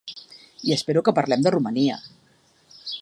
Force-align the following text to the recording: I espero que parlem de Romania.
I 0.69 0.73
espero 0.75 1.03
que 1.09 1.13
parlem 1.19 1.43
de 1.47 1.53
Romania. 1.57 1.99